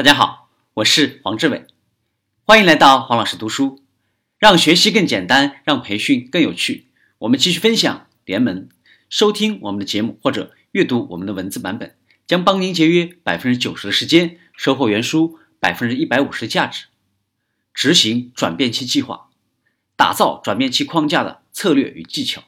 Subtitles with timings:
[0.00, 1.66] 大家好，我是黄志伟，
[2.46, 3.82] 欢迎来到黄老师读书，
[4.38, 6.86] 让学习更简单，让培训更有趣。
[7.18, 8.70] 我们继续分享联盟，
[9.10, 16.86] 收听我们的节目或者阅读我们的文字版本，将帮您节约百分之九十的时间，收获原书百分之一百五十的价值。
[17.74, 19.28] 执行转变期计划，
[19.96, 22.44] 打造转变期框架的策略与技巧。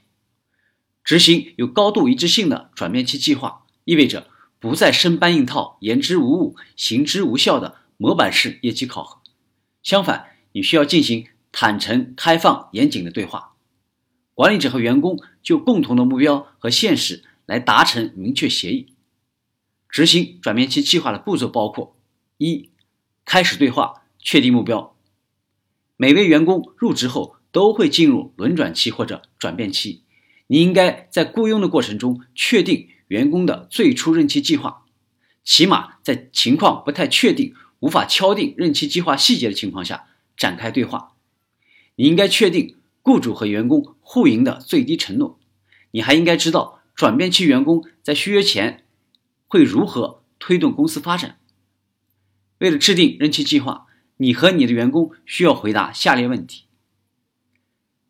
[1.05, 4.29] 执行有高度一致性的转变期计划，意味着
[4.63, 9.21] 不再生搬硬套、言之无物、行之无效的模板式业绩考核。
[9.83, 13.57] 相反，你需要进行坦诚、开放、严谨的对话。
[14.35, 18.95] 管理者和员工就共同的目标和现实来达成明确协议。
[19.89, 21.97] 执行转变期计划的步骤包括：
[22.39, 22.71] 一、
[23.25, 24.95] 开始对话，确定目标。
[25.97, 30.05] 每位员工入职后都会进入轮转期或者转变期。
[30.47, 34.87] 你应该在雇佣的过程中确定员工的最初任期计划，
[35.45, 41.13] 起码在情况不太确定、无法敲定任期计划细节的情况下展开对话。
[41.97, 45.39] 你应该确定雇主和员工互赢的最低承诺。
[45.91, 48.87] 你还应该知道转变期员工在续约前
[49.47, 51.39] 会如何推动公司发展。
[52.61, 56.65] 为了制定任期计划，你和你的员工需要回答下列问题：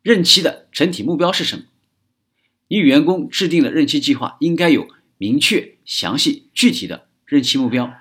[0.01, 1.65] 任期的整体目标是什么？
[2.67, 7.93] 你与员工制定的任期计划应该有明确、详细、具体的任期目标。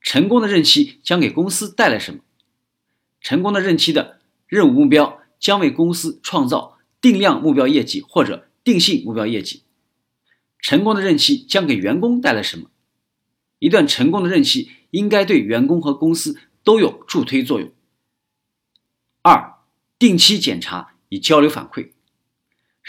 [0.00, 2.20] 成功的任期将给公司带来什么？
[3.20, 9.62] 成功的任期的任务目标将为公司创造定量目标业绩或者定性目标业绩。
[10.60, 12.70] 成功的任期将给员工带来什么？
[13.58, 17.72] 一段成功的任期应该对员工和公司都有助推作用。
[19.22, 19.54] 二、
[19.98, 21.90] 定期检查以交流反馈。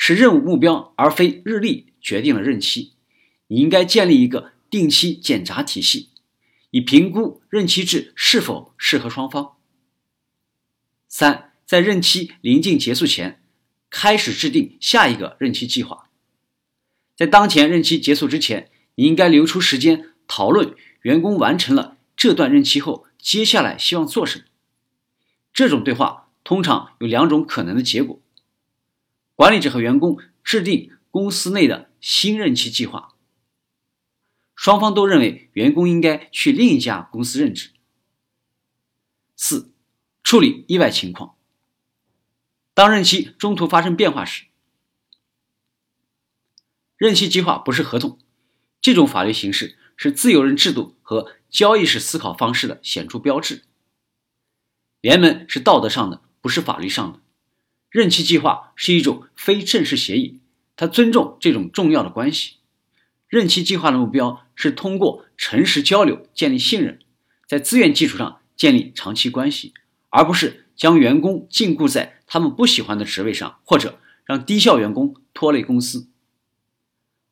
[0.01, 2.93] 是任务目标而非日历决定了任期。
[3.47, 6.07] 你应该建立一个定期检查体系，
[6.71, 9.57] 以评估任期制是否适合双方。
[11.09, 13.43] 三，在任期临近结束前，
[13.89, 16.09] 开始制定下一个任期计划。
[17.17, 24.45] 在当前任期结束之前，你应该留出时间讨论员工完成了这段任期后，接下来希望做什么。
[25.51, 28.21] 这种对话通常有两种可能的结果。
[29.39, 33.15] 管理者和员工制定公司内的新任期计划，
[34.53, 37.71] 双方都认为员工应该去另一家公司任职。
[39.37, 39.71] 四、
[40.23, 41.37] 处理意外情况。
[42.73, 44.47] 当任期中途发生变化时，
[46.97, 48.19] 任期计划不是合同，
[48.81, 53.63] 这种法律形式是自由人制度和交易式思考方式的显著标志。
[54.99, 57.21] 联盟是道德上的，不是法律上的。
[57.89, 60.39] 任期计划是一种非正式协议，
[60.75, 62.55] 它尊重这种重要的关系。
[63.27, 66.99] 任期计划的目标是通过诚实交流建立信任，
[67.47, 69.73] 在资源基础上建立长期关系，
[70.09, 76.07] 而不是将员工禁锢在他们不喜欢的职位上，或者让低效员工拖累公司。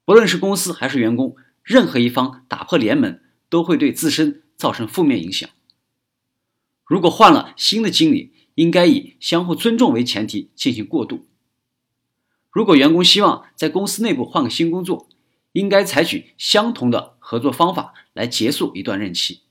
[0.06, 3.20] 不论是公司还是员工，任何一方打破联盟
[3.50, 5.50] 都会对自身造成负面影响。
[6.86, 11.28] 如果换了新的经理，应该以相互尊重为前提进行过渡。
[12.50, 15.08] 如果员工希望在公司内部换个新工作，
[15.52, 19.42] 应该采取相同的合作方法来结束一段任期。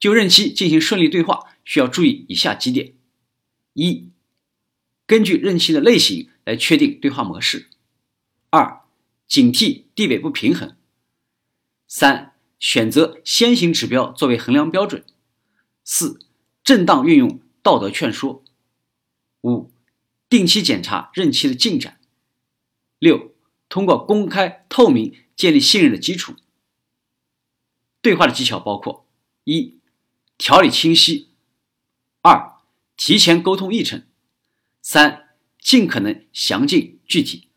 [0.00, 2.94] 就任期进行顺利对话，需要注意以下几点：
[3.74, 4.08] 一、
[5.06, 7.66] 根据任期的类型来确定对话模式；
[8.48, 8.80] 二、
[9.26, 10.70] 警惕地位不平衡；
[11.86, 15.04] 三、选择先行指标作为衡量标准。
[15.84, 16.20] 四、
[16.62, 18.42] 正当运用道德劝说；
[19.42, 19.70] 五、
[20.28, 21.94] 定期检查任期的进展；
[22.98, 23.34] 六、
[23.68, 26.36] 通过公开透明建立信任的基础。
[28.00, 29.06] 对话的技巧包括：
[29.44, 29.78] 一、
[30.38, 31.28] 条理清晰；
[32.20, 32.56] 二、
[32.96, 34.00] 提前沟通议程；
[34.80, 37.48] 三、尽可能详尽具体。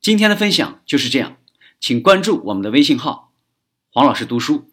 [0.00, 1.36] 今天的分享就是这样，
[1.78, 3.34] 请关注我们的微信号
[3.92, 4.69] “黄老师读书”。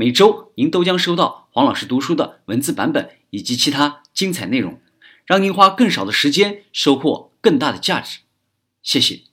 [0.00, 4.80] 每周您都将收到黄老师读书的文字版本以及其他精彩内容，
[5.26, 8.20] 让您花更少的时间收获更大的价值。
[8.80, 9.27] 谢谢。